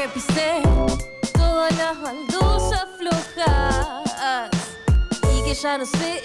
que 0.00 0.08
pisé 0.08 0.62
todas 1.34 1.76
las 1.76 2.00
baldosas 2.00 2.86
flojas 2.96 4.48
y 5.34 5.42
que 5.42 5.52
ya 5.52 5.76
no 5.76 5.84
sé 5.84 6.22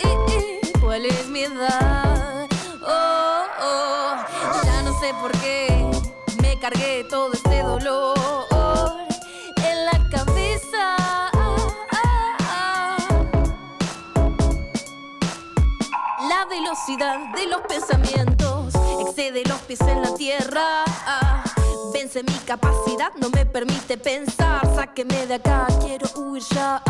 cuál 0.80 1.06
es 1.06 1.28
mi 1.28 1.42
edad. 1.42 2.48
Oh, 2.88 3.44
oh, 3.62 4.16
ya 4.64 4.82
no 4.84 4.98
sé 5.02 5.14
por 5.20 5.32
qué 5.42 5.86
me 6.42 6.58
cargué 6.58 7.04
todo 7.10 7.34
este 7.34 7.64
dolor 7.64 8.18
en 9.58 9.86
la 9.86 10.10
cabeza. 10.10 10.96
La 16.30 16.46
velocidad 16.50 17.20
de 17.36 17.48
los 17.48 17.60
pensamientos 17.64 18.74
excede 19.02 19.44
los 19.44 19.60
pies 19.64 19.82
en 19.82 20.02
la 20.02 20.14
tierra. 20.16 20.86
Mi 22.24 22.40
capacidad, 22.46 23.12
no 23.20 23.30
me 23.30 23.46
permite 23.46 23.98
pensar. 23.98 24.62
Sáqueme 24.74 25.28
de 25.28 25.34
acá, 25.34 25.68
quiero 25.82 26.08
huir 26.16 26.42
ya. 26.54 26.82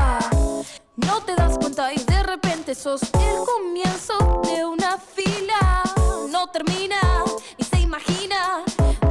No 0.98 1.20
te 1.24 1.34
das 1.34 1.58
cuenta 1.58 1.92
y 1.92 1.98
de 1.98 2.22
repente 2.22 2.76
sos 2.76 3.02
el 3.02 3.38
comienzo 3.44 4.42
de 4.44 4.64
una 4.64 5.00
fila. 5.00 5.82
No 6.30 6.52
termina 6.52 7.00
y 7.58 7.64
se 7.64 7.80
imagina 7.80 8.64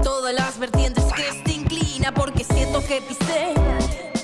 todas 0.04 0.32
las 0.32 0.56
vertientes 0.56 1.04
que 1.14 1.42
se 1.44 1.52
inclina 1.52 2.14
porque 2.14 2.44
siento 2.44 2.80
que 2.86 3.02
pisé 3.02 3.52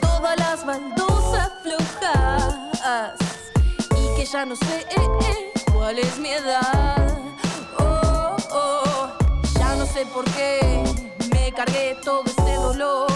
todas 0.01 0.39
las 0.39 0.65
baldosas 0.65 1.51
flojas 1.65 3.17
y 3.97 4.17
que 4.17 4.27
ya 4.27 4.47
no 4.47 4.55
sé 4.55 4.87
eh, 4.91 5.09
eh, 5.27 5.53
cuál 5.73 5.99
es 5.99 6.19
mi 6.21 6.29
edad. 6.29 7.19
Oh, 7.81 8.37
oh, 8.53 9.09
ya 9.59 9.75
no 9.75 9.87
sé 9.87 10.07
por 10.07 10.25
qué 10.37 10.90
cargué 11.53 11.97
todo 12.05 12.23
este 12.25 12.55
dolor 12.55 13.11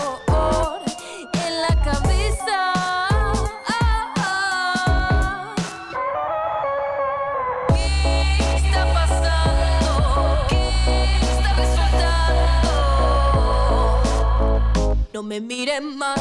en 1.33 1.62
la 1.62 1.83
cabeza. 1.83 2.73
No 15.12 15.23
me 15.23 15.41
miren 15.41 15.97
más. 15.97 16.20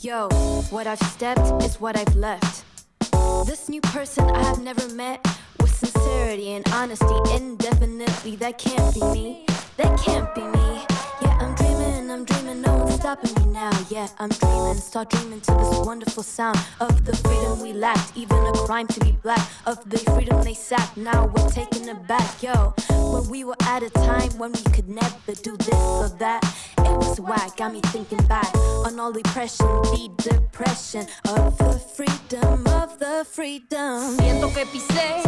Yo, 0.00 0.28
what 0.70 0.86
I've 0.86 1.00
stepped 1.00 1.62
is 1.64 1.80
what 1.80 1.96
I've 1.96 2.14
left. 2.14 2.64
This 3.46 3.68
new 3.68 3.80
person 3.80 4.24
I 4.30 4.44
have 4.44 4.62
never 4.62 4.88
met 4.94 5.26
with 5.60 5.74
sincerity 5.74 6.52
and 6.52 6.64
honesty, 6.72 7.16
indefinitely. 7.34 8.36
That 8.36 8.58
can't 8.58 8.94
be 8.94 9.00
me. 9.12 9.46
That 9.76 10.00
can't 10.00 10.34
be 10.34 10.40
me. 10.40 10.84
Yeah, 11.20 11.36
I'm 11.38 11.54
dreaming, 11.54 12.10
I'm 12.10 12.24
dreaming, 12.24 12.62
no 12.62 12.76
one's 12.76 12.94
stopping 12.94 13.34
me 13.34 13.52
now. 13.52 13.70
Yeah, 13.90 14.08
I'm 14.18 14.30
dreaming, 14.30 14.76
start 14.76 15.10
dreaming 15.10 15.40
to 15.42 15.52
this 15.52 15.86
wonderful 15.86 16.22
sound 16.22 16.58
of 16.80 17.04
the 17.04 17.14
freedom 17.16 17.60
we 17.60 17.74
lacked. 17.74 18.16
Even 18.16 18.38
a 18.38 18.52
crime 18.52 18.86
to 18.88 19.00
be 19.00 19.12
black, 19.12 19.40
of 19.66 19.78
the 19.90 19.98
freedom 19.98 20.42
they 20.42 20.54
sacked. 20.54 20.96
Now 20.96 21.26
we're 21.26 21.50
taking 21.50 21.88
it 21.88 22.06
back, 22.08 22.42
yo. 22.42 22.74
When 23.12 23.28
we 23.28 23.44
were 23.44 23.56
at 23.64 23.82
a 23.82 23.90
time 23.90 24.30
when 24.38 24.52
we 24.52 24.62
could 24.72 24.88
never 24.88 25.34
do 25.42 25.56
this 25.58 25.74
or 25.74 26.08
that, 26.20 26.42
it 26.78 26.96
was 26.96 27.20
whack. 27.20 27.56
Got 27.56 27.72
me 27.74 27.80
thinking 27.86 28.22
back 28.28 28.54
on 28.56 28.98
all 28.98 29.12
the 29.12 29.20
oppression, 29.20 29.66
the 29.66 30.10
depression 30.18 31.06
of 31.28 31.56
the 31.58 31.78
freedom, 31.94 32.66
of 32.68 32.98
the 32.98 33.26
freedom. 33.30 34.16
Siento 34.16 34.52
que 34.54 34.64
pisé 34.66 35.25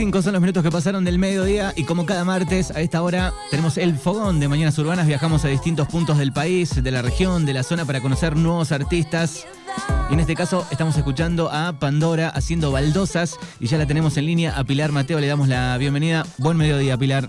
35 0.00 0.22
son 0.22 0.32
los 0.32 0.40
minutos 0.40 0.62
que 0.62 0.70
pasaron 0.70 1.04
del 1.04 1.18
mediodía 1.18 1.74
y 1.76 1.84
como 1.84 2.06
cada 2.06 2.24
martes 2.24 2.70
a 2.70 2.80
esta 2.80 3.02
hora 3.02 3.34
tenemos 3.50 3.76
el 3.76 3.94
fogón 3.98 4.40
de 4.40 4.48
Mañanas 4.48 4.78
Urbanas, 4.78 5.06
viajamos 5.06 5.44
a 5.44 5.48
distintos 5.48 5.88
puntos 5.88 6.16
del 6.16 6.32
país, 6.32 6.82
de 6.82 6.90
la 6.90 7.02
región, 7.02 7.44
de 7.44 7.52
la 7.52 7.62
zona 7.62 7.84
para 7.84 8.00
conocer 8.00 8.34
nuevos 8.34 8.72
artistas. 8.72 9.46
Y 10.08 10.14
en 10.14 10.20
este 10.20 10.34
caso 10.34 10.66
estamos 10.70 10.96
escuchando 10.96 11.50
a 11.52 11.78
Pandora 11.78 12.30
haciendo 12.30 12.72
baldosas 12.72 13.36
y 13.60 13.66
ya 13.66 13.76
la 13.76 13.84
tenemos 13.84 14.16
en 14.16 14.24
línea 14.24 14.58
a 14.58 14.64
Pilar 14.64 14.90
Mateo, 14.90 15.20
le 15.20 15.26
damos 15.26 15.48
la 15.48 15.76
bienvenida. 15.76 16.24
Buen 16.38 16.56
mediodía, 16.56 16.96
Pilar. 16.96 17.28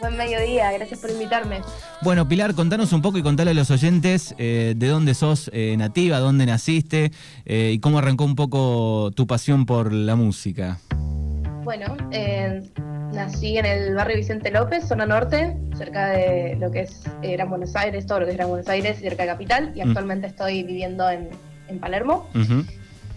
Buen 0.00 0.16
mediodía, 0.16 0.72
gracias 0.72 0.98
por 0.98 1.08
invitarme. 1.08 1.60
Bueno, 2.02 2.26
Pilar, 2.26 2.54
contanos 2.54 2.92
un 2.92 3.00
poco 3.00 3.18
y 3.18 3.22
contale 3.22 3.52
a 3.52 3.54
los 3.54 3.70
oyentes 3.70 4.34
eh, 4.38 4.74
de 4.76 4.88
dónde 4.88 5.14
sos 5.14 5.52
eh, 5.54 5.76
nativa, 5.78 6.18
dónde 6.18 6.46
naciste 6.46 7.12
eh, 7.44 7.70
y 7.72 7.78
cómo 7.78 7.98
arrancó 7.98 8.24
un 8.24 8.34
poco 8.34 9.12
tu 9.14 9.28
pasión 9.28 9.66
por 9.66 9.92
la 9.92 10.16
música. 10.16 10.80
Bueno, 11.64 11.96
eh, 12.10 12.62
nací 13.12 13.56
en 13.58 13.66
el 13.66 13.94
barrio 13.94 14.16
Vicente 14.16 14.50
López, 14.50 14.86
zona 14.86 15.06
norte, 15.06 15.56
cerca 15.76 16.08
de 16.10 16.56
lo 16.58 16.70
que 16.70 16.80
es 16.82 17.02
eh, 17.22 17.32
Gran 17.32 17.50
Buenos 17.50 17.76
Aires, 17.76 18.06
todo 18.06 18.20
lo 18.20 18.26
que 18.26 18.32
es 18.32 18.36
Gran 18.36 18.48
Buenos 18.48 18.68
Aires, 18.68 18.98
cerca 18.98 19.22
de 19.22 19.28
Capital, 19.28 19.72
y 19.74 19.80
Mm. 19.84 19.88
actualmente 19.88 20.26
estoy 20.26 20.62
viviendo 20.64 21.08
en, 21.08 21.28
en 21.68 21.78
Palermo. 21.78 22.28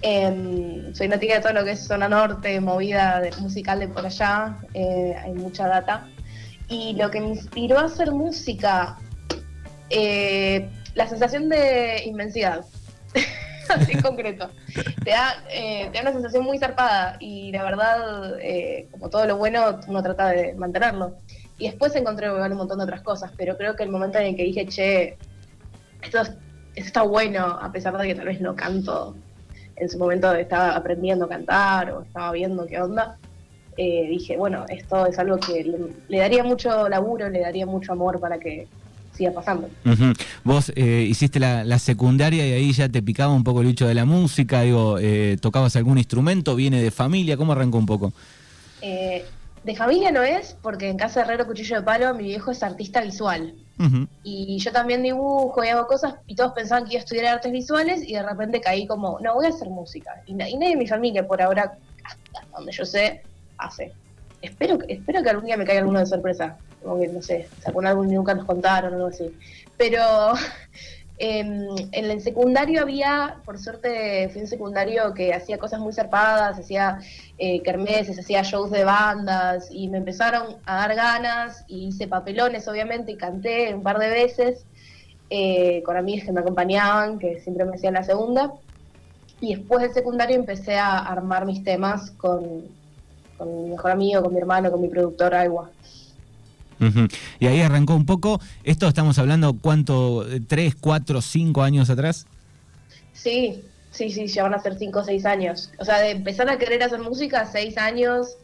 Eh, 0.02 0.90
soy 0.94 1.08
nativa 1.08 1.36
de 1.36 1.42
todo 1.42 1.54
lo 1.54 1.64
que 1.64 1.72
es 1.72 1.80
zona 1.88 2.08
norte, 2.08 2.60
movida 2.60 3.20
de- 3.22 3.32
musical 3.42 3.80
de 3.80 3.88
por 3.88 4.06
allá, 4.06 4.58
eh, 4.74 5.16
hay 5.24 5.34
mucha 5.34 5.68
data. 5.68 6.08
Y 6.68 6.94
lo 6.94 7.10
que 7.10 7.22
me 7.22 7.30
inspiró 7.30 7.80
a 7.80 7.86
hacer 7.86 8.12
música, 8.12 8.98
eh, 9.90 10.70
la 10.94 11.08
sensación 11.08 11.50
de 11.50 12.04
inmensidad, 12.06 12.64
así 13.70 13.92
en 13.94 14.02
concreto. 14.02 14.50
Te 15.04 15.12
da, 15.12 15.44
eh, 15.52 15.90
te 15.92 15.98
da 15.98 16.02
una 16.02 16.14
sensación 16.14 16.44
muy 16.44 16.58
zarpada 16.58 17.18
y 17.20 17.52
la 17.52 17.64
verdad, 17.64 18.40
eh, 18.42 18.88
como 18.92 19.10
todo 19.10 19.26
lo 19.26 19.38
bueno, 19.38 19.80
uno 19.88 20.04
trata 20.04 20.30
de 20.30 20.54
mantenerlo. 20.56 21.16
Y 21.58 21.68
después 21.70 21.96
encontré 21.96 22.32
un 22.32 22.54
montón 22.58 22.78
de 22.80 22.84
otras 22.84 23.02
cosas, 23.02 23.32
pero 23.38 23.56
creo 23.58 23.76
que 23.76 23.84
el 23.84 23.90
momento 23.90 24.18
en 24.20 24.28
el 24.28 24.36
que 24.36 24.44
dije, 24.44 24.66
che, 24.68 25.18
esto, 26.02 26.22
es- 26.22 26.30
esto 26.30 26.88
está 26.88 27.02
bueno, 27.04 27.46
a 27.62 27.72
pesar 27.72 27.98
de 27.98 28.08
que 28.08 28.16
tal 28.16 28.26
vez 28.26 28.42
no 28.42 28.56
canto 28.56 29.16
en 29.78 29.90
su 29.90 29.98
momento 29.98 30.34
estaba 30.34 30.76
aprendiendo 30.76 31.26
a 31.26 31.30
cantar 31.30 31.92
o 31.92 32.02
estaba 32.02 32.32
viendo 32.32 32.66
qué 32.66 32.82
onda, 32.82 33.18
eh, 33.78 34.08
dije, 34.10 34.38
bueno, 34.38 34.66
esto 34.70 35.06
es 35.06 35.20
algo 35.20 35.38
que 35.38 35.66
le 36.08 36.18
daría 36.18 36.44
mucho 36.44 36.88
laburo, 36.88 37.30
le 37.30 37.42
daría 37.42 37.66
mucho 37.66 37.92
amor 37.92 38.20
para 38.22 38.38
que 38.40 38.68
siga 39.16 39.32
pasando. 39.32 39.70
Vos 40.44 40.72
eh, 40.76 41.06
hiciste 41.10 41.40
la, 41.40 41.64
la 41.64 41.80
secundaria 41.80 42.48
y 42.48 42.52
ahí 42.54 42.72
ya 42.74 42.90
te 42.90 43.02
picaba 43.02 43.34
un 43.34 43.44
poco 43.44 43.62
el 43.62 43.68
bicho 43.68 43.88
de 43.88 43.94
la 43.94 44.06
música, 44.06 44.62
digo, 44.62 44.98
eh, 45.00 45.38
¿tocabas 45.42 45.76
algún 45.76 45.98
instrumento? 45.98 46.56
¿Viene 46.56 46.82
de 46.82 46.92
familia? 46.92 47.38
¿Cómo 47.38 47.54
arrancó 47.54 47.78
un 47.78 47.86
poco? 47.86 48.14
Eh, 48.82 49.26
de 49.64 49.76
familia 49.76 50.12
no 50.12 50.22
es, 50.22 50.56
porque 50.62 50.90
en 50.90 50.98
casa 50.98 51.22
de 51.22 51.26
Herrero 51.26 51.48
Cuchillo 51.48 51.78
de 51.78 51.82
Palo 51.82 52.14
mi 52.14 52.26
viejo 52.26 52.52
es 52.52 52.62
artista 52.62 53.02
visual. 53.02 53.56
Y 54.24 54.58
yo 54.60 54.72
también 54.72 55.04
dibujo 55.04 55.62
y 55.64 55.68
hago 55.68 55.86
cosas 55.86 56.16
y 56.28 56.36
todos 56.36 56.54
pensaban 56.54 56.86
que 56.86 56.92
iba 56.94 57.00
a 57.02 57.04
estudiar 57.04 57.26
artes 57.26 57.52
visuales 57.52 58.08
y 58.08 58.14
de 58.14 58.24
repente 58.24 58.62
caí 58.62 58.88
como, 58.88 59.20
no, 59.20 59.34
voy 59.34 59.48
a 59.48 59.50
hacer 59.50 59.68
música. 59.70 60.12
Y, 60.28 60.34
na- 60.34 60.48
y 60.48 60.56
nadie 60.56 60.70
de 60.72 60.78
mi 60.78 60.88
familia 60.88 61.28
por 61.28 61.42
ahora, 61.42 61.74
hasta 62.04 62.48
donde 62.56 62.72
yo 62.72 62.86
sé, 62.86 63.22
hace. 63.58 63.92
Espero, 64.42 64.78
que- 64.78 64.94
espero 64.94 65.22
que 65.24 65.30
algún 65.30 65.46
día 65.46 65.58
me 65.58 65.66
caiga 65.66 65.82
alguno 65.82 66.00
de 66.00 66.06
sorpresa. 66.06 66.56
Como 66.86 67.02
que, 67.02 67.08
no 67.08 67.22
sé, 67.22 67.48
sacó 67.62 67.80
un 67.80 67.88
álbum 67.88 68.10
y 68.10 68.16
nunca 68.16 68.34
nos 68.34 68.46
contaron 68.46 68.94
o 68.94 68.96
algo 68.98 69.08
así. 69.08 69.34
Pero 69.78 70.02
em, 71.18 71.68
en 71.92 72.06
el 72.12 72.22
secundario 72.22 72.82
había, 72.82 73.42
por 73.44 73.60
suerte 73.60 74.30
fui 74.32 74.42
un 74.42 74.48
secundario 74.48 75.14
que 75.14 75.34
hacía 75.34 75.58
cosas 75.58 75.80
muy 75.80 75.94
zarpadas, 75.94 76.60
hacía 76.60 77.00
eh, 77.38 77.62
kermeses, 77.64 78.20
hacía 78.20 78.44
shows 78.44 78.72
de 78.72 78.84
bandas 78.84 79.68
y 79.72 79.90
me 79.90 79.98
empezaron 79.98 80.58
a 80.66 80.76
dar 80.76 80.96
ganas 80.96 81.66
y 81.68 81.88
hice 81.88 82.08
papelones 82.08 82.68
obviamente 82.68 83.12
y 83.14 83.18
canté 83.18 83.74
un 83.74 83.84
par 83.84 83.98
de 83.98 84.10
veces 84.10 84.66
eh, 85.30 85.82
con 85.84 85.98
amigas 85.98 86.26
que 86.26 86.32
me 86.32 86.42
acompañaban, 86.42 87.18
que 87.18 87.40
siempre 87.40 87.66
me 87.66 87.76
hacían 87.76 87.96
la 87.96 88.04
segunda. 88.04 88.54
Y 89.42 89.56
después 89.56 89.82
del 89.82 89.94
secundario 89.94 90.36
empecé 90.36 90.78
a 90.78 91.00
armar 91.00 91.46
mis 91.46 91.64
temas 91.64 92.12
con, 92.12 92.64
mi 93.40 93.70
mejor 93.70 93.92
amigo, 93.92 94.22
con 94.22 94.34
mi 94.34 94.40
hermano, 94.40 94.72
con 94.72 94.82
mi 94.82 94.88
productor 94.88 95.34
Agua. 95.34 95.72
Ujú. 96.80 97.08
Y 97.40 97.48
ahí 97.48 97.62
arrancó 97.62 97.96
un 97.96 98.06
poco. 98.06 98.40
Esto 98.64 98.88
estamos 98.88 99.18
hablando, 99.20 99.54
¿cuánto? 99.60 100.28
Eh, 100.30 100.42
¿Tres, 100.46 100.76
cuatro, 100.76 101.22
cinco 101.22 101.64
años 101.64 101.90
atrás? 101.90 102.26
Sí, 103.14 103.64
sí, 103.92 104.10
sí, 104.10 104.28
ya 104.28 104.44
van 104.44 104.54
a 104.54 104.60
ser 104.60 104.78
cinco 104.78 105.00
o 105.00 105.04
seis 105.04 105.26
años. 105.26 105.72
O 105.80 105.86
sea, 105.86 106.00
de 106.00 106.12
empezar 106.12 106.50
a 106.50 106.58
querer 106.58 106.84
hacer 106.84 107.00
música, 107.00 107.46
seis 107.46 107.78
años, 107.78 108.38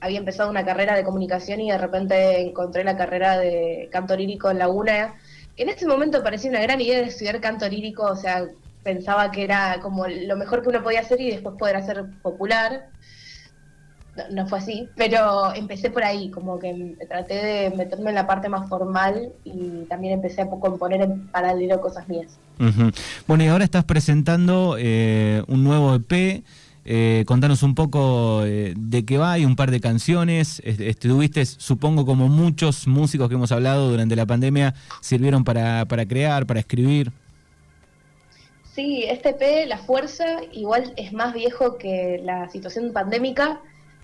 había 0.00 0.18
empezado 0.18 0.50
una 0.50 0.64
carrera 0.64 0.96
de 0.96 1.04
comunicación 1.04 1.60
y 1.60 1.70
de 1.70 1.78
repente 1.78 2.40
encontré 2.40 2.84
la 2.84 2.96
carrera 2.96 3.38
de 3.38 3.88
canto 3.90 4.16
lírico 4.16 4.50
en 4.50 4.58
Laguna. 4.58 5.14
En 5.56 5.68
ese 5.68 5.86
momento 5.86 6.22
parecía 6.22 6.50
una 6.50 6.60
gran 6.60 6.80
idea 6.80 6.98
de 6.98 7.08
estudiar 7.08 7.40
canto 7.40 7.68
lírico, 7.68 8.04
o 8.04 8.16
sea, 8.16 8.46
pensaba 8.82 9.30
que 9.30 9.44
era 9.44 9.80
como 9.82 10.06
lo 10.06 10.36
mejor 10.36 10.62
que 10.62 10.68
uno 10.68 10.82
podía 10.82 11.00
hacer 11.00 11.20
y 11.20 11.30
después 11.30 11.56
poder 11.58 11.76
hacer 11.76 12.04
popular. 12.22 12.88
No, 14.30 14.46
fue 14.46 14.58
así, 14.58 14.88
pero 14.96 15.54
empecé 15.54 15.90
por 15.90 16.04
ahí, 16.04 16.30
como 16.30 16.58
que 16.58 16.96
traté 17.08 17.34
de 17.34 17.70
meterme 17.76 18.10
en 18.10 18.14
la 18.14 18.26
parte 18.26 18.48
más 18.48 18.68
formal 18.68 19.32
y 19.44 19.84
también 19.88 20.14
empecé 20.14 20.42
a 20.42 20.48
componer 20.48 21.02
en 21.02 21.28
paralelo 21.28 21.80
cosas 21.80 22.08
mías. 22.08 22.38
Bueno, 23.26 23.44
y 23.44 23.46
ahora 23.46 23.64
estás 23.64 23.84
presentando 23.84 24.76
eh, 24.78 25.42
un 25.46 25.64
nuevo 25.64 25.94
EP. 25.94 26.42
Eh, 26.90 27.24
contanos 27.26 27.62
un 27.62 27.74
poco 27.74 28.44
eh, 28.46 28.72
de 28.74 29.04
qué 29.04 29.18
va, 29.18 29.32
hay 29.32 29.44
un 29.44 29.56
par 29.56 29.70
de 29.70 29.80
canciones. 29.80 30.60
Estuviste, 30.64 31.44
supongo, 31.44 32.06
como 32.06 32.28
muchos 32.28 32.86
músicos 32.86 33.28
que 33.28 33.34
hemos 33.34 33.52
hablado 33.52 33.90
durante 33.90 34.16
la 34.16 34.26
pandemia, 34.26 34.74
sirvieron 35.00 35.44
para, 35.44 35.84
para 35.84 36.06
crear, 36.06 36.46
para 36.46 36.60
escribir. 36.60 37.12
Sí, 38.74 39.04
este 39.08 39.30
EP, 39.30 39.68
La 39.68 39.78
Fuerza, 39.78 40.24
igual 40.52 40.92
es 40.96 41.12
más 41.12 41.34
viejo 41.34 41.78
que 41.78 42.20
la 42.22 42.48
situación 42.48 42.92
pandémica. 42.92 43.60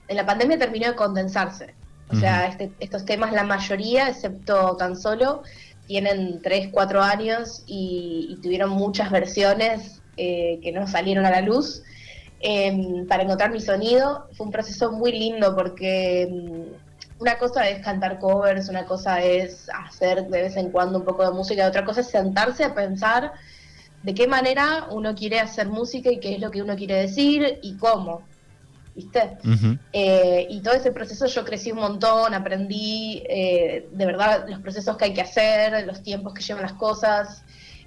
En 0.09 0.17
la 0.17 0.27
pandemia 0.27 0.59
terminó 0.59 0.89
de 0.89 0.95
condensarse. 0.95 1.75
O 2.11 2.17
sea, 2.17 2.47
este, 2.47 2.71
estos 2.81 3.05
temas, 3.05 3.33
la 3.33 3.45
mayoría, 3.45 4.09
excepto 4.09 4.77
tan 4.77 4.95
solo, 4.95 5.43
tienen 5.87 6.41
3, 6.43 6.69
4 6.71 7.03
años 7.03 7.63
y, 7.67 8.39
tuvieron 8.43 8.71
muchas 8.71 9.11
versiones 9.11 10.03
eh, 10.17 10.61
que 10.63 10.71
no 10.73 10.87
salieron 10.87 11.25
a 11.25 11.31
la 11.31 11.41
luz. 11.41 11.83
Em, 12.41 13.07
para 13.07 13.23
encontrar 13.23 13.51
mi 13.51 13.61
sonido 13.61 14.29
fue 14.35 14.47
un 14.47 14.53
proceso 14.53 14.93
muy 14.93 15.13
lindo 15.13 15.57
porque 15.57 16.23
em, 16.23 16.65
una 17.19 17.39
cosa 17.39 17.67
es 17.71 17.83
cantar 17.83 18.19
covers, 18.19 18.69
una 18.69 18.85
cosa 18.85 19.23
es 19.23 19.69
hacer 19.71 20.27
de 20.27 20.43
vez 20.43 20.57
en 20.57 20.71
cuando 20.71 20.99
un 20.99 21.05
poco 21.07 21.25
de 21.25 21.31
música, 21.31 21.67
otra 21.67 21.87
cosa 21.87 22.03
es 22.03 22.09
sentarse 22.09 22.65
a 22.65 22.75
pensar 22.75 23.33
de 24.03 24.15
qué 24.15 24.27
manera 24.29 24.89
uno 24.91 25.15
quiere 25.15 25.41
hacer 25.41 25.69
música 25.69 26.11
y 26.11 26.21
qué 26.21 26.35
es 26.35 26.41
lo 26.41 26.51
que 26.51 26.61
uno 26.61 26.77
quiere 26.77 26.97
decir 26.97 27.61
y 27.63 27.79
cómo. 27.79 28.23
¿Viste? 28.95 29.39
Eh, 29.93 30.47
y 30.49 30.61
todo 30.61 30.75
ese 30.75 30.93
proceso 30.93 31.27
yo 31.27 31.45
crecí 31.45 31.73
un 31.73 31.81
montón, 31.81 32.33
aprendí 32.33 33.25
eh, 33.29 33.89
de 33.91 34.07
verdad 34.07 34.47
los 34.49 34.61
procesos 34.61 34.97
que 34.97 35.07
hay 35.07 35.15
que 35.15 35.21
hacer, 35.21 35.85
los 35.85 36.03
tiempos 36.03 36.33
que 36.33 36.43
llevan 36.43 36.63
las 36.63 36.75
cosas, 36.75 37.43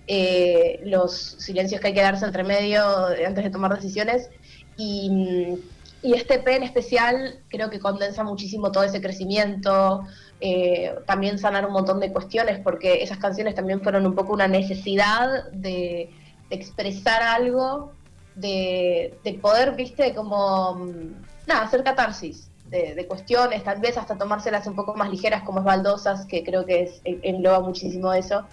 eh, 0.05 0.81
los 0.83 1.13
silencios 1.13 1.79
que 1.79 1.87
hay 1.87 1.93
que 1.93 2.01
darse 2.01 2.25
entre 2.25 2.43
medio 2.43 2.83
antes 3.25 3.43
de 3.43 3.49
tomar 3.49 3.73
decisiones. 3.73 4.29
Y, 4.75 5.57
y 6.03 6.13
este 6.13 6.39
P 6.39 6.55
en 6.55 6.63
especial 6.63 7.39
creo 7.49 7.69
que 7.69 7.79
condensa 7.79 8.23
muchísimo 8.23 8.71
todo 8.71 8.83
ese 8.83 9.01
crecimiento, 9.01 10.05
eh, 10.39 10.93
también 11.07 11.39
sanar 11.39 11.65
un 11.65 11.73
montón 11.73 11.99
de 11.99 12.11
cuestiones, 12.11 12.59
porque 12.59 13.01
esas 13.01 13.17
canciones 13.17 13.55
también 13.55 13.81
fueron 13.81 14.05
un 14.05 14.13
poco 14.13 14.33
una 14.33 14.47
necesidad 14.47 15.51
de, 15.51 16.11
expresar 16.49 17.21
algo, 17.23 17.91
de, 18.37 19.39
poder, 19.41 19.75
viste, 19.75 20.13
como, 20.13 20.75
mm, 20.75 21.51
hacer 21.51 21.83
catarsis 21.83 22.49
de, 22.69 23.05
cuestiones, 23.07 23.63
tal 23.63 23.79
vez 23.79 23.97
hasta 23.97 24.17
tomárselas 24.17 24.67
un 24.67 24.75
poco 24.75 24.93
más 24.93 25.09
ligeras 25.09 25.43
como 25.43 25.59
es 25.59 25.65
Baldosas, 25.65 26.25
que 26.25 26.43
creo 26.43 26.65
que 26.65 26.83
es, 26.83 27.01
engloba 27.03 27.61
muchísimo 27.61 28.13
eso, 28.13 28.43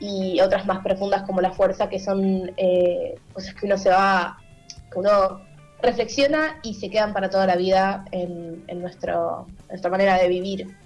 y 0.00 0.40
otras 0.40 0.64
más 0.66 0.78
profundas 0.78 1.22
como 1.22 1.40
La 1.40 1.50
Fuerza, 1.50 1.88
que 1.88 1.98
son 1.98 2.52
eh, 2.56 3.16
cosas 3.32 3.54
que 3.54 3.66
uno 3.66 3.76
se 3.76 3.90
va, 3.90 4.38
que 4.92 4.98
uno 4.98 5.40
reflexiona 5.82 6.58
y 6.62 6.74
se 6.74 6.90
quedan 6.90 7.12
para 7.12 7.30
toda 7.30 7.46
la 7.46 7.56
vida 7.56 8.04
en, 8.12 8.64
nuestro, 8.80 9.46
nuestra 9.68 9.90
manera 9.90 10.16
de 10.18 10.28
vivir. 10.28 10.76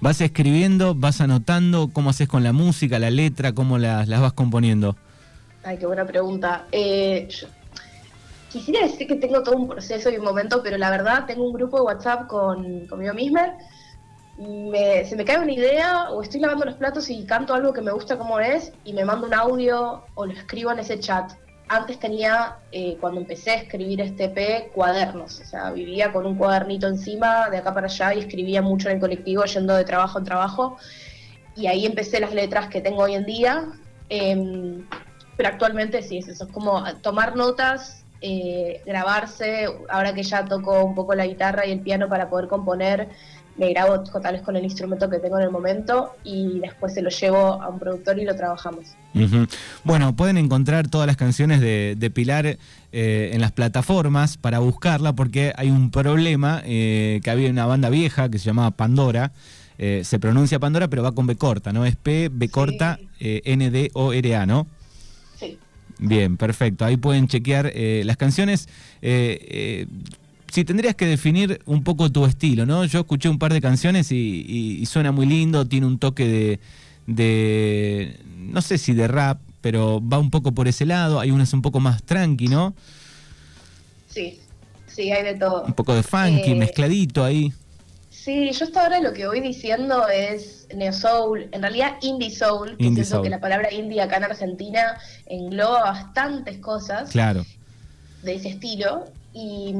¿Vas 0.00 0.20
escribiendo, 0.20 0.94
vas 0.94 1.20
anotando? 1.20 1.88
¿Cómo 1.92 2.10
haces 2.10 2.28
con 2.28 2.44
la 2.44 2.52
música, 2.52 2.98
la 2.98 3.10
letra? 3.10 3.52
¿Cómo 3.52 3.78
las, 3.78 4.08
vas 4.08 4.34
componiendo? 4.34 4.96
Ay, 5.62 5.76
qué 5.78 5.86
buena 5.86 6.06
pregunta. 6.06 6.66
Eh, 6.72 7.28
quisiera 8.50 8.86
decir 8.86 9.06
que 9.06 9.16
tengo 9.16 9.42
todo 9.42 9.56
un 9.56 9.68
proceso 9.68 10.10
y 10.10 10.16
un 10.16 10.24
momento, 10.24 10.62
pero 10.62 10.78
la 10.78 10.90
verdad 10.90 11.26
tengo 11.26 11.44
un 11.44 11.52
grupo 11.52 11.76
de 11.76 11.82
WhatsApp 11.82 12.26
con, 12.26 12.86
conmigo 12.86 13.14
misma. 13.14 13.56
se 14.38 15.14
me 15.16 15.24
cae 15.24 15.38
una 15.38 15.52
idea 15.52 16.10
o 16.10 16.22
estoy 16.22 16.40
lavando 16.40 16.64
los 16.64 16.76
platos 16.76 17.10
y 17.10 17.24
canto 17.24 17.52
algo 17.52 17.72
que 17.72 17.82
me 17.82 17.92
gusta 17.92 18.16
como 18.16 18.40
es 18.40 18.72
y 18.84 18.92
me 18.92 19.04
mando 19.04 19.26
un 19.26 19.34
audio 19.34 20.04
o 20.14 20.26
lo 20.26 20.32
escribo 20.32 20.72
en 20.72 20.78
ese 20.78 20.98
chat 20.98 21.32
antes 21.70 22.00
tenía, 22.00 22.56
eh, 22.72 22.96
cuando 23.00 23.20
empecé 23.20 23.52
a 23.52 23.54
escribir 23.54 24.00
este 24.00 24.24
EP, 24.24 24.72
cuadernos, 24.72 25.38
o 25.38 25.44
sea, 25.44 25.70
vivía 25.70 26.12
con 26.12 26.26
un 26.26 26.34
cuadernito 26.34 26.88
encima, 26.88 27.48
de 27.48 27.58
acá 27.58 27.72
para 27.72 27.86
allá, 27.86 28.12
y 28.12 28.18
escribía 28.18 28.60
mucho 28.60 28.88
en 28.88 28.96
el 28.96 29.00
colectivo, 29.00 29.44
yendo 29.44 29.76
de 29.76 29.84
trabajo 29.84 30.18
en 30.18 30.24
trabajo, 30.24 30.78
y 31.54 31.68
ahí 31.68 31.86
empecé 31.86 32.18
las 32.18 32.34
letras 32.34 32.66
que 32.66 32.80
tengo 32.80 33.02
hoy 33.02 33.14
en 33.14 33.24
día, 33.24 33.68
em, 34.08 34.84
pero 35.40 35.54
actualmente 35.54 36.02
sí, 36.02 36.18
es 36.18 36.28
eso, 36.28 36.44
es 36.44 36.52
como 36.52 36.84
tomar 37.00 37.34
notas, 37.34 38.04
eh, 38.20 38.82
grabarse, 38.84 39.68
ahora 39.88 40.12
que 40.12 40.22
ya 40.22 40.44
toco 40.44 40.84
un 40.84 40.94
poco 40.94 41.14
la 41.14 41.26
guitarra 41.26 41.64
y 41.64 41.72
el 41.72 41.80
piano 41.80 42.10
para 42.10 42.28
poder 42.28 42.46
componer, 42.46 43.08
me 43.56 43.70
grabo 43.70 44.02
tal 44.02 44.34
vez 44.34 44.42
con 44.42 44.54
el 44.56 44.64
instrumento 44.64 45.08
que 45.08 45.18
tengo 45.18 45.38
en 45.38 45.44
el 45.44 45.50
momento 45.50 46.14
y 46.24 46.60
después 46.60 46.92
se 46.92 47.00
lo 47.00 47.08
llevo 47.08 47.38
a 47.38 47.70
un 47.70 47.78
productor 47.78 48.18
y 48.18 48.26
lo 48.26 48.36
trabajamos. 48.36 48.88
Bueno, 49.82 50.14
pueden 50.14 50.36
encontrar 50.36 50.88
todas 50.88 51.06
las 51.06 51.16
canciones 51.16 51.62
de, 51.62 52.12
Pilar 52.14 52.44
eh, 52.44 53.30
en 53.32 53.40
las 53.40 53.52
plataformas 53.52 54.36
para 54.36 54.58
buscarla 54.58 55.14
porque 55.14 55.54
hay 55.56 55.70
un 55.70 55.90
problema 55.90 56.60
eh, 56.66 57.22
que 57.24 57.30
había 57.30 57.48
una 57.48 57.64
banda 57.64 57.88
vieja 57.88 58.28
que 58.28 58.38
se 58.38 58.44
llamaba 58.44 58.72
Pandora. 58.72 59.32
Eh, 59.78 60.02
se 60.04 60.18
pronuncia 60.18 60.58
Pandora, 60.58 60.88
pero 60.88 61.02
va 61.02 61.12
con 61.12 61.26
B 61.26 61.36
corta, 61.36 61.72
¿no? 61.72 61.86
Es 61.86 61.96
P, 61.96 62.28
B 62.30 62.50
corta, 62.50 62.98
N, 63.18 63.70
D, 63.70 63.90
O, 63.94 64.12
R, 64.12 64.36
A, 64.36 64.44
¿no? 64.44 64.66
Bien, 66.00 66.36
perfecto. 66.36 66.84
Ahí 66.84 66.96
pueden 66.96 67.28
chequear 67.28 67.72
las 67.74 68.16
canciones 68.16 68.68
si 70.50 70.64
tendrías 70.64 70.94
que 70.94 71.06
definir 71.06 71.60
un 71.64 71.84
poco 71.84 72.10
tu 72.10 72.24
estilo, 72.26 72.66
¿no? 72.66 72.84
Yo 72.84 73.00
escuché 73.00 73.28
un 73.28 73.38
par 73.38 73.52
de 73.52 73.60
canciones 73.60 74.10
y, 74.10 74.84
suena 74.86 75.12
muy 75.12 75.26
lindo, 75.26 75.66
tiene 75.66 75.86
un 75.86 75.98
toque 75.98 76.58
de, 77.06 78.16
no 78.36 78.60
sé 78.60 78.78
si 78.78 78.92
de 78.92 79.06
rap, 79.08 79.40
pero 79.60 80.00
va 80.06 80.18
un 80.18 80.30
poco 80.30 80.52
por 80.52 80.66
ese 80.68 80.86
lado, 80.86 81.20
hay 81.20 81.30
unas 81.30 81.52
un 81.52 81.62
poco 81.62 81.80
más 81.80 82.02
tranqui, 82.02 82.48
¿no? 82.48 82.74
Sí, 84.08 84.40
sí, 84.86 85.12
hay 85.12 85.22
de 85.22 85.34
todo. 85.34 85.64
Un 85.64 85.74
poco 85.74 85.94
de 85.94 86.02
funky, 86.02 86.50
eh, 86.50 86.56
mezcladito 86.56 87.24
ahí. 87.24 87.52
Sí, 88.22 88.52
yo 88.52 88.66
hasta 88.66 88.82
ahora 88.82 89.00
lo 89.00 89.14
que 89.14 89.26
voy 89.26 89.40
diciendo 89.40 90.06
es 90.06 90.68
neo 90.74 90.92
soul, 90.92 91.48
en 91.52 91.62
realidad 91.62 91.96
indie 92.02 92.30
soul, 92.30 92.76
que 92.76 92.84
indie 92.84 93.02
que 93.22 93.30
la 93.30 93.40
palabra 93.40 93.72
indie 93.72 94.02
acá 94.02 94.18
en 94.18 94.24
Argentina 94.24 94.98
engloba 95.24 95.80
bastantes 95.84 96.58
cosas. 96.58 97.10
Claro. 97.10 97.46
De 98.22 98.34
ese 98.34 98.50
estilo. 98.50 99.06
Y, 99.32 99.72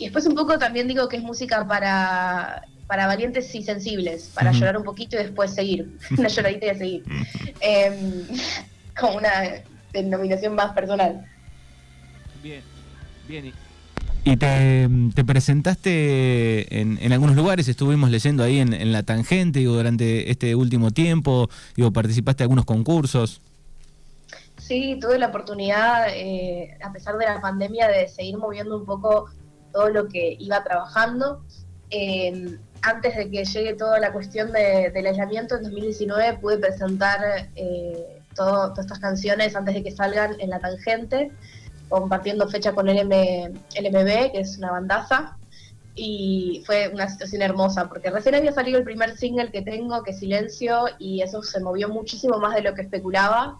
después 0.00 0.26
un 0.26 0.34
poco 0.34 0.58
también 0.58 0.88
digo 0.88 1.08
que 1.08 1.18
es 1.18 1.22
música 1.22 1.64
para, 1.68 2.66
para 2.88 3.06
valientes 3.06 3.54
y 3.54 3.62
sensibles, 3.62 4.32
para 4.34 4.50
llorar 4.50 4.76
un 4.76 4.82
poquito 4.82 5.14
y 5.14 5.22
después 5.22 5.54
seguir. 5.54 5.96
una 6.18 6.26
lloradita 6.26 6.66
y 6.66 6.68
a 6.70 6.74
seguir. 6.74 7.04
Em, 7.60 8.26
como 8.98 9.18
una 9.18 9.62
denominación 9.92 10.56
más 10.56 10.72
personal. 10.72 11.24
Bien, 12.42 12.62
bien. 13.28 13.52
Y 14.24 14.36
te, 14.36 14.88
te 15.14 15.24
presentaste 15.24 16.80
en, 16.80 17.12
algunos 17.12 17.36
lugares, 17.36 17.68
estuvimos 17.68 18.10
leyendo 18.10 18.42
ahí 18.42 18.58
en, 18.58 18.74
en 18.74 18.92
La 18.92 19.02
Tangente, 19.02 19.60
digo, 19.60 19.74
durante 19.74 20.30
este 20.30 20.54
último 20.54 20.90
tiempo, 20.90 21.48
digo, 21.74 21.90
participaste 21.90 22.42
en 22.42 22.44
algunos 22.44 22.66
concursos. 22.66 23.40
Sí, 24.70 24.98
tuve 25.00 25.18
la 25.18 25.28
oportunidad, 25.28 26.08
eh, 26.10 26.78
a 26.82 26.92
pesar 26.92 27.16
de 27.16 27.24
la 27.24 27.40
pandemia, 27.40 27.88
de 27.88 28.06
seguir 28.08 28.36
moviendo 28.36 28.76
un 28.76 28.84
poco 28.84 29.30
todo 29.72 29.88
lo 29.88 30.06
que 30.06 30.36
iba 30.38 30.62
trabajando. 30.62 31.42
Eh, 31.90 32.58
antes 32.82 33.16
de 33.16 33.30
que 33.30 33.44
llegue 33.44 33.74
toda 33.74 33.98
la 33.98 34.12
cuestión 34.12 34.52
del 34.52 35.06
aislamiento, 35.06 35.56
en 35.56 35.64
2019 35.64 36.38
pude 36.38 36.58
presentar 36.58 37.20
eh, 37.56 38.22
todas 38.34 38.78
estas 38.78 38.98
canciones 38.98 39.56
antes 39.56 39.74
de 39.74 39.82
que 39.82 39.90
salgan 39.90 40.36
en 40.40 40.50
La 40.50 40.60
Tangente, 40.60 41.32
compartiendo 41.98 42.48
fecha 42.48 42.72
con 42.72 42.86
LM, 42.86 43.10
LMB, 43.10 44.32
que 44.32 44.40
es 44.40 44.56
una 44.58 44.72
bandaza. 44.72 45.36
Y 45.94 46.62
fue 46.64 46.88
una 46.88 47.08
situación 47.08 47.42
hermosa, 47.42 47.88
porque 47.88 48.10
recién 48.10 48.34
había 48.36 48.52
salido 48.52 48.78
el 48.78 48.84
primer 48.84 49.16
single 49.16 49.50
que 49.50 49.60
tengo, 49.60 50.02
que 50.02 50.14
Silencio, 50.14 50.84
y 50.98 51.20
eso 51.20 51.42
se 51.42 51.60
movió 51.60 51.88
muchísimo 51.88 52.38
más 52.38 52.54
de 52.54 52.62
lo 52.62 52.74
que 52.74 52.82
especulaba 52.82 53.58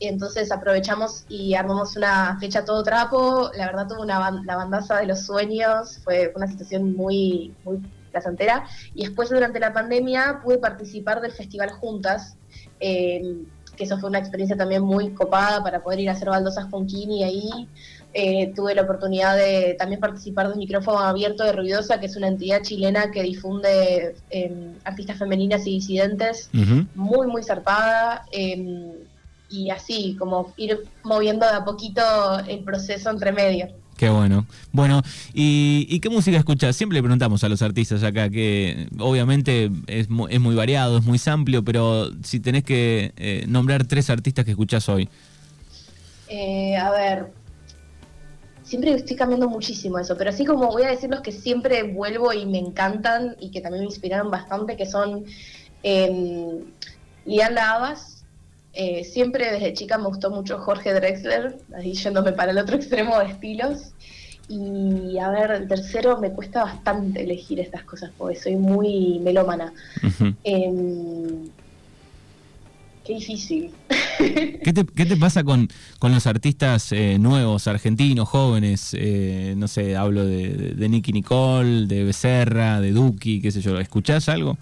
y 0.00 0.08
entonces 0.08 0.50
aprovechamos 0.50 1.26
y 1.28 1.54
armamos 1.54 1.94
una 1.94 2.38
fecha 2.40 2.64
todo 2.64 2.82
trapo. 2.82 3.50
La 3.54 3.66
verdad 3.66 3.86
tuvo 3.86 4.00
una 4.00 4.42
la 4.46 4.56
bandaza 4.56 4.98
de 4.98 5.06
los 5.06 5.20
sueños, 5.26 6.00
fue 6.02 6.32
una 6.34 6.46
situación 6.46 6.96
muy, 6.96 7.54
muy 7.64 7.80
placentera. 8.10 8.64
Y 8.94 9.04
después 9.04 9.28
durante 9.28 9.60
la 9.60 9.74
pandemia 9.74 10.40
pude 10.42 10.56
participar 10.56 11.20
del 11.20 11.32
festival 11.32 11.70
Juntas, 11.72 12.34
eh, 12.80 13.44
que 13.80 13.84
eso 13.84 13.98
fue 13.98 14.10
una 14.10 14.18
experiencia 14.18 14.58
también 14.58 14.82
muy 14.82 15.08
copada 15.14 15.62
para 15.64 15.82
poder 15.82 16.00
ir 16.00 16.10
a 16.10 16.12
hacer 16.12 16.28
baldosas 16.28 16.66
con 16.66 16.86
Kini 16.86 17.24
ahí. 17.24 17.66
Eh, 18.12 18.52
tuve 18.54 18.74
la 18.74 18.82
oportunidad 18.82 19.38
de 19.38 19.74
también 19.78 20.02
participar 20.02 20.50
del 20.50 20.58
micrófono 20.58 20.98
abierto 20.98 21.44
de 21.44 21.52
Ruidosa, 21.52 21.98
que 21.98 22.04
es 22.04 22.14
una 22.14 22.28
entidad 22.28 22.60
chilena 22.60 23.10
que 23.10 23.22
difunde 23.22 24.16
eh, 24.28 24.74
artistas 24.84 25.16
femeninas 25.16 25.66
y 25.66 25.70
disidentes, 25.70 26.50
muy, 26.94 27.26
muy 27.26 27.42
zarpada 27.42 28.26
y 29.48 29.70
así, 29.70 30.14
como 30.18 30.52
ir 30.58 30.84
moviendo 31.02 31.46
de 31.46 31.52
a 31.52 31.64
poquito 31.64 32.02
el 32.46 32.62
proceso 32.62 33.08
entre 33.08 33.32
medio. 33.32 33.79
Qué 34.00 34.08
bueno. 34.08 34.46
Bueno, 34.72 35.02
¿y, 35.34 36.00
qué 36.00 36.08
música 36.08 36.38
escuchas? 36.38 36.74
Siempre 36.74 36.96
le 36.96 37.02
preguntamos 37.02 37.44
a 37.44 37.50
los 37.50 37.60
artistas 37.60 38.02
acá, 38.02 38.30
que 38.30 38.88
obviamente 38.98 39.70
es, 39.86 40.08
es 40.30 40.40
muy 40.40 40.54
variado, 40.54 40.96
es 40.96 41.04
muy 41.04 41.20
amplio, 41.26 41.62
pero 41.62 42.10
si 42.24 42.40
tenés 42.40 42.64
que 42.64 43.12
eh, 43.18 43.44
nombrar 43.46 43.84
tres 43.84 44.08
artistas 44.08 44.46
que 44.46 44.52
escuchás 44.52 44.88
hoy. 44.88 45.06
Eh, 46.28 46.78
a 46.78 46.90
ver, 46.92 47.26
siempre 48.62 48.94
estoy 48.94 49.16
cambiando 49.16 49.50
muchísimo 49.50 49.98
eso, 49.98 50.16
pero 50.16 50.30
así 50.30 50.46
como 50.46 50.68
voy 50.68 50.84
a 50.84 50.88
decir 50.88 51.10
los 51.10 51.20
que 51.20 51.32
siempre 51.32 51.82
vuelvo 51.82 52.32
y 52.32 52.46
me 52.46 52.56
encantan 52.56 53.36
y 53.38 53.50
que 53.50 53.60
también 53.60 53.82
me 53.82 53.90
inspiraron 53.90 54.30
bastante, 54.30 54.78
que 54.78 54.86
son 54.86 55.26
eh, 55.82 56.64
Liana 57.26 57.74
Abbas, 57.74 58.19
eh, 58.72 59.04
siempre 59.04 59.50
desde 59.50 59.72
chica 59.72 59.98
me 59.98 60.06
gustó 60.06 60.30
mucho 60.30 60.58
Jorge 60.58 60.94
Drexler, 60.94 61.58
ahí 61.76 61.92
yéndome 61.92 62.32
para 62.32 62.52
el 62.52 62.58
otro 62.58 62.76
extremo 62.76 63.18
de 63.18 63.26
estilos. 63.26 63.92
Y 64.48 65.16
a 65.18 65.30
ver, 65.30 65.52
el 65.52 65.68
tercero 65.68 66.18
me 66.18 66.32
cuesta 66.32 66.64
bastante 66.64 67.22
elegir 67.22 67.60
estas 67.60 67.84
cosas 67.84 68.10
porque 68.18 68.36
soy 68.36 68.56
muy 68.56 69.20
melómana. 69.20 69.72
Em, 70.42 71.48
qué 73.04 73.14
difícil. 73.14 73.70
¿Qué 74.18 74.72
te, 74.72 75.16
pasa 75.16 75.44
con, 75.44 75.68
los 76.02 76.26
artistas 76.26 76.90
eh, 76.90 77.16
nuevos, 77.20 77.68
argentinos, 77.68 78.28
jóvenes? 78.28 78.90
Eh, 78.98 79.54
no 79.56 79.68
sé, 79.68 79.96
hablo 79.96 80.26
de, 80.26 80.74
de 80.74 80.88
Nicky 80.88 81.12
Nicole, 81.12 81.86
de 81.86 82.02
Becerra, 82.02 82.80
de 82.80 82.90
Duki, 82.90 83.40
qué 83.40 83.52
sé 83.52 83.60
yo. 83.60 83.78
¿Escuchás 83.78 84.28
algo? 84.28 84.58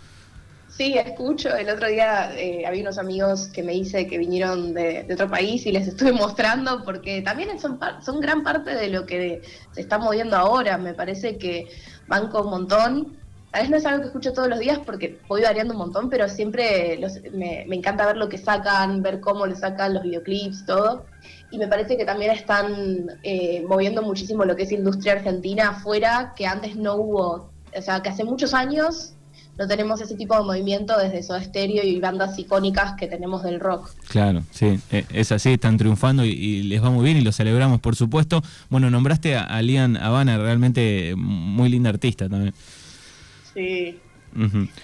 Sí, 0.79 0.97
escucho. 0.97 1.57
El 1.57 1.69
otro 1.71 1.89
día 1.89 2.31
eh, 2.39 2.65
había 2.65 2.83
unos 2.83 2.99
amigos 2.99 3.49
que 3.49 3.65
me 3.65 3.73
dice 3.73 4.07
que 4.07 4.17
vinieron 4.17 4.75
de, 4.75 5.05
otro 5.13 5.29
país 5.29 5.67
y 5.67 5.73
les 5.73 5.89
estuve 5.89 6.13
mostrando 6.25 6.85
porque 6.85 7.21
también 7.21 7.59
son, 7.59 7.81
gran 8.21 8.45
parte 8.45 8.77
de 8.77 8.87
lo 8.87 9.05
que 9.05 9.43
se 9.73 9.81
está 9.81 9.99
moviendo 9.99 10.37
ahora. 10.37 10.79
Me 10.79 10.95
parece 10.95 11.37
que 11.37 11.67
van 12.07 12.29
con 12.29 12.45
un 12.45 12.51
montón. 12.51 13.17
A 13.51 13.59
veces 13.59 13.71
no 13.71 13.77
es 13.77 13.87
algo 13.87 14.03
que 14.03 14.07
escucho 14.07 14.33
todos 14.33 14.49
los 14.49 14.61
días 14.61 14.79
porque 14.87 15.19
voy 15.27 15.43
variando 15.43 15.75
un 15.75 15.81
montón, 15.81 16.11
pero 16.11 16.29
siempre 16.29 16.97
me, 17.33 17.63
encanta 17.75 18.07
ver 18.07 18.17
lo 18.17 18.29
que 18.29 18.39
sacan, 18.39 19.03
ver 19.03 19.19
cómo 19.19 19.47
lo 19.47 19.57
sacan, 19.57 19.95
los 19.95 20.05
videoclips, 20.05 20.65
todo. 20.65 21.07
Y 21.51 21.59
me 21.59 21.67
parece 21.67 21.97
que 21.97 22.05
también 22.05 22.31
están 22.31 23.19
eh, 23.25 23.65
moviendo 23.67 24.01
muchísimo 24.03 24.45
lo 24.45 24.55
que 24.55 24.63
es 24.63 24.71
industria 24.71 25.15
argentina 25.15 25.71
afuera, 25.71 26.35
que 26.37 26.47
antes 26.47 26.77
no 26.77 26.95
hubo, 26.95 27.51
o 27.77 27.83
sea, 27.83 28.01
que 28.01 28.11
hace 28.11 28.23
muchos 28.23 28.55
años 28.55 29.15
no 29.59 29.67
tenemos 29.67 30.01
ese 30.01 30.15
tipo 30.15 30.37
de 30.37 30.45
movimiento 30.45 30.97
desde 30.97 31.23
Soda 31.23 31.43
Stereo 31.43 31.85
y 31.85 31.99
bandas 31.99 32.39
icónicas 32.39 32.95
que 32.95 33.09
tenemos 33.09 33.43
del 33.43 33.59
rock. 33.59 33.91
Claro, 34.09 34.43
sí, 34.53 34.79
e, 34.91 35.05
es 35.13 35.33
así, 35.33 35.51
están 35.51 35.77
triunfando 35.77 36.25
y, 36.25 36.63
les 36.63 36.83
va 36.83 36.91
muy 36.91 37.05
bien 37.05 37.17
y 37.17 37.23
lo 37.23 37.33
celebramos, 37.33 37.81
por 37.81 37.97
supuesto. 37.97 38.43
Bueno, 38.71 38.89
nombraste 38.89 39.37
a, 39.37 39.61
Lian 39.61 39.97
Habana, 39.97 40.39
realmente 40.39 41.15
muy 41.17 41.69
linda 41.69 41.91
artista 41.91 42.29
también. 42.29 42.55
Sí. 43.53 43.99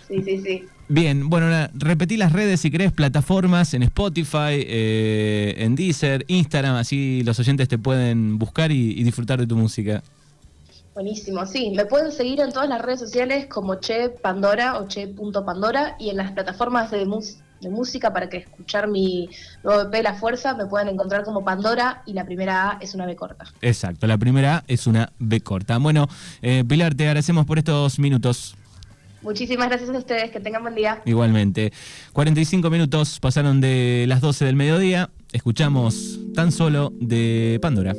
Sí, 0.08 0.22
sí, 0.24 0.40
sí. 0.42 0.64
Bien, 0.88 1.30
bueno, 1.30 1.68
repetí 1.74 2.16
las 2.16 2.32
redes 2.32 2.60
si 2.60 2.70
querés, 2.70 2.92
plataformas 2.92 3.72
en 3.74 3.84
Spotify, 3.84 4.64
eh, 4.66 5.54
en 5.58 5.76
Deezer, 5.76 6.24
Instagram, 6.26 6.74
así 6.76 7.22
los 7.24 7.38
oyentes 7.38 7.68
te 7.68 7.78
pueden 7.78 8.38
buscar 8.38 8.72
y 8.72 9.02
disfrutar 9.04 9.38
de 9.38 9.46
tu 9.46 9.56
música. 9.56 10.02
Buenísimo, 10.94 11.44
sí. 11.44 11.72
Me 11.74 11.86
pueden 11.86 12.12
seguir 12.12 12.40
en 12.40 12.52
todas 12.52 12.68
las 12.68 12.80
redes 12.80 13.00
sociales 13.00 13.46
como 13.46 13.74
Che 13.76 14.10
Pandora 14.10 14.78
o 14.78 14.86
Che.pandora 14.86 15.96
y 15.98 16.10
en 16.10 16.16
las 16.16 16.30
plataformas 16.30 16.92
de, 16.92 17.04
de 17.60 17.68
música 17.68 18.12
para 18.12 18.28
que 18.28 18.36
escuchar 18.36 18.86
mi 18.86 19.28
nuevo 19.64 19.82
EP 19.82 20.04
La 20.04 20.14
Fuerza 20.14 20.54
me 20.54 20.66
pueden 20.66 20.88
encontrar 20.88 21.24
como 21.24 21.44
Pandora 21.44 22.02
y 22.06 22.12
la 22.12 22.24
primera 22.24 22.70
A 22.70 22.78
es 22.80 22.94
una 22.94 23.06
B 23.06 23.16
corta. 23.16 23.44
Exacto, 23.60 24.06
la 24.06 24.18
primera 24.18 24.58
A 24.58 24.64
es 24.68 24.86
una 24.86 25.12
B 25.18 25.40
corta. 25.40 25.78
Bueno, 25.78 26.08
eh, 26.42 26.62
Pilar, 26.66 26.94
te 26.94 27.04
agradecemos 27.04 27.44
por 27.44 27.58
estos 27.58 27.98
minutos. 27.98 28.54
Muchísimas 29.22 29.68
gracias 29.68 29.90
a 29.90 29.98
ustedes, 29.98 30.30
que 30.30 30.38
tengan 30.38 30.62
buen 30.62 30.76
día. 30.76 31.02
Igualmente. 31.06 31.72
45 32.12 32.70
minutos 32.70 33.18
pasaron 33.18 33.60
de 33.60 34.04
las 34.06 34.20
12 34.20 34.44
del 34.44 34.54
mediodía. 34.54 35.10
Escuchamos 35.32 36.20
tan 36.34 36.52
solo 36.52 36.92
de 37.00 37.58
Pandora. 37.60 37.94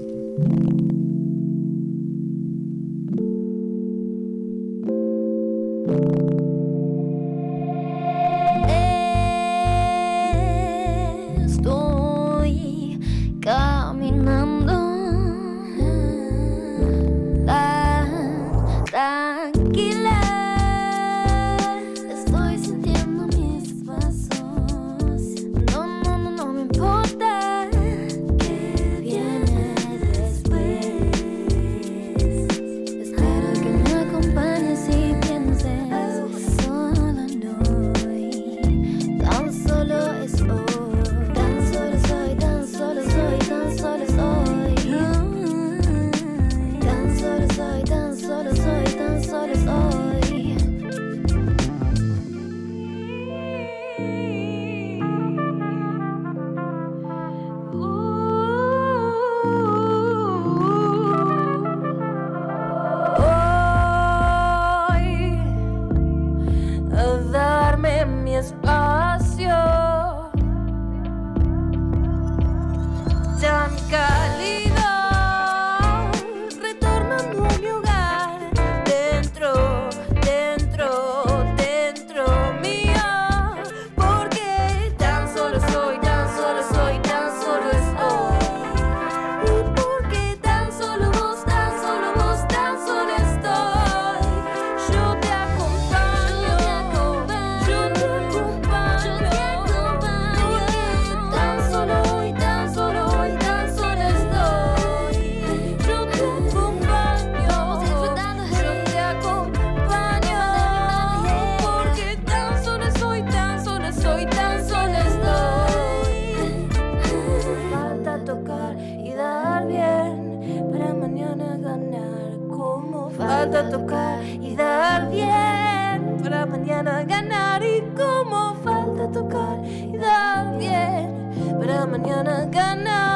gana 126.86 127.04
ganar 127.04 127.63
y 127.63 127.82
cómo 127.98 128.56
falta 128.63 129.12
tocar 129.12 129.58
y 129.65 129.98
dar 129.98 130.56
bien 130.60 131.58
para 131.60 131.86
mañana 131.88 132.46
ganar. 132.51 133.14